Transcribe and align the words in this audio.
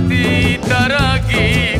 μάτι 0.00 0.58
ταράκι. 0.68 1.79